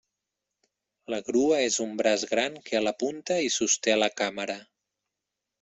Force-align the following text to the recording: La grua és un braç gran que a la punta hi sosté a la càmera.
La 1.13 1.19
grua 1.27 1.59
és 1.67 1.77
un 1.85 1.93
braç 2.01 2.25
gran 2.31 2.57
que 2.71 2.79
a 2.81 2.83
la 2.89 2.97
punta 3.05 3.39
hi 3.45 3.55
sosté 3.59 3.97
a 3.97 4.03
la 4.05 4.11
càmera. 4.23 4.61